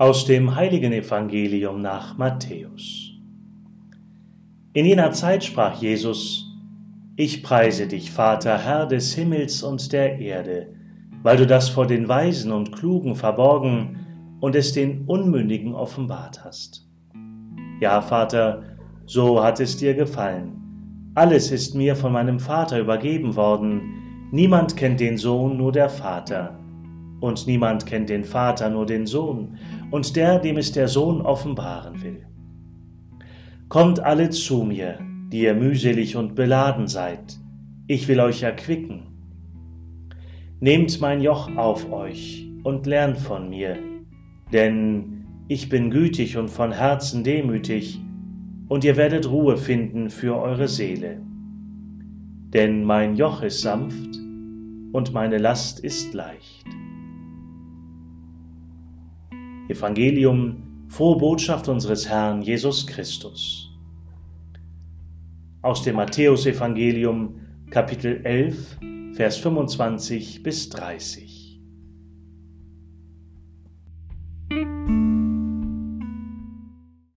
Aus 0.00 0.26
dem 0.26 0.54
heiligen 0.54 0.92
Evangelium 0.92 1.82
nach 1.82 2.16
Matthäus. 2.16 3.14
In 4.72 4.86
jener 4.86 5.10
Zeit 5.10 5.42
sprach 5.42 5.82
Jesus, 5.82 6.46
Ich 7.16 7.42
preise 7.42 7.88
dich, 7.88 8.12
Vater, 8.12 8.58
Herr 8.58 8.86
des 8.86 9.12
Himmels 9.16 9.64
und 9.64 9.92
der 9.92 10.20
Erde, 10.20 10.68
weil 11.24 11.36
du 11.36 11.48
das 11.48 11.68
vor 11.68 11.88
den 11.88 12.06
Weisen 12.06 12.52
und 12.52 12.70
Klugen 12.70 13.16
verborgen 13.16 14.36
und 14.38 14.54
es 14.54 14.72
den 14.72 15.04
Unmündigen 15.06 15.74
offenbart 15.74 16.44
hast. 16.44 16.86
Ja, 17.80 18.00
Vater, 18.00 18.62
so 19.04 19.42
hat 19.42 19.58
es 19.58 19.78
dir 19.78 19.94
gefallen. 19.94 21.10
Alles 21.16 21.50
ist 21.50 21.74
mir 21.74 21.96
von 21.96 22.12
meinem 22.12 22.38
Vater 22.38 22.78
übergeben 22.78 23.34
worden. 23.34 24.28
Niemand 24.30 24.76
kennt 24.76 25.00
den 25.00 25.16
Sohn, 25.16 25.56
nur 25.56 25.72
der 25.72 25.88
Vater 25.88 26.56
und 27.20 27.46
niemand 27.46 27.86
kennt 27.86 28.08
den 28.08 28.24
Vater, 28.24 28.70
nur 28.70 28.86
den 28.86 29.06
Sohn, 29.06 29.58
und 29.90 30.16
der, 30.16 30.38
dem 30.38 30.56
es 30.56 30.72
der 30.72 30.88
Sohn 30.88 31.20
offenbaren 31.20 32.02
will. 32.02 32.26
Kommt 33.68 34.00
alle 34.00 34.30
zu 34.30 34.62
mir, 34.62 34.98
die 35.30 35.42
ihr 35.42 35.54
mühselig 35.54 36.16
und 36.16 36.34
beladen 36.34 36.86
seid, 36.86 37.38
ich 37.86 38.08
will 38.08 38.20
euch 38.20 38.42
erquicken. 38.42 39.02
Nehmt 40.60 41.00
mein 41.00 41.20
Joch 41.20 41.54
auf 41.56 41.90
euch 41.92 42.46
und 42.62 42.86
lernt 42.86 43.18
von 43.18 43.48
mir, 43.48 43.76
denn 44.52 45.24
ich 45.48 45.68
bin 45.68 45.90
gütig 45.90 46.36
und 46.36 46.50
von 46.50 46.72
Herzen 46.72 47.24
demütig, 47.24 48.00
und 48.68 48.84
ihr 48.84 48.96
werdet 48.96 49.30
Ruhe 49.30 49.56
finden 49.56 50.10
für 50.10 50.36
eure 50.36 50.68
Seele. 50.68 51.22
Denn 52.52 52.84
mein 52.84 53.16
Joch 53.16 53.42
ist 53.42 53.62
sanft 53.62 54.16
und 54.92 55.12
meine 55.12 55.38
Last 55.38 55.80
ist 55.80 56.12
leicht. 56.12 56.66
Evangelium, 59.68 60.86
frohe 60.88 61.18
Botschaft 61.18 61.68
unseres 61.68 62.08
Herrn 62.08 62.40
Jesus 62.40 62.86
Christus. 62.86 63.70
Aus 65.60 65.82
dem 65.82 65.96
Matthäusevangelium 65.96 67.40
Kapitel 67.70 68.24
11, 68.24 68.78
Vers 69.12 69.36
25 69.38 70.42
bis 70.42 70.70
30. 70.70 71.47